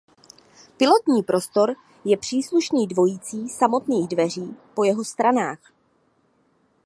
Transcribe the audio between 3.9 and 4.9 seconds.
dveří po